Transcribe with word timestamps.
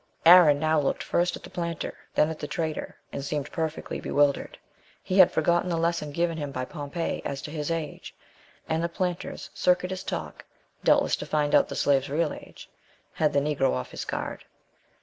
Aaron 0.25 0.57
now 0.57 0.79
looked 0.79 1.03
first 1.03 1.35
at 1.35 1.43
the 1.43 1.51
planter, 1.51 1.95
then 2.15 2.31
at 2.31 2.39
the 2.39 2.47
trader, 2.47 2.95
and 3.13 3.23
seemed 3.23 3.51
perfectly 3.51 3.99
bewildered. 4.01 4.57
He 5.03 5.19
had 5.19 5.31
forgotten 5.31 5.69
the 5.69 5.77
lesson 5.77 6.11
given 6.11 6.39
him 6.39 6.49
by 6.51 6.65
Pompey 6.65 7.21
as 7.23 7.39
to 7.43 7.51
his 7.51 7.69
age, 7.69 8.15
and 8.67 8.83
the 8.83 8.89
planter's 8.89 9.51
circuitous 9.53 10.01
talk 10.03 10.43
(doubtless 10.83 11.15
to 11.17 11.27
find 11.27 11.53
out 11.53 11.67
the 11.67 11.75
slave's 11.75 12.09
real 12.09 12.33
age) 12.33 12.67
had 13.13 13.31
the 13.31 13.39
Negro 13.41 13.73
off 13.73 13.91
his 13.91 14.03
guard. 14.03 14.43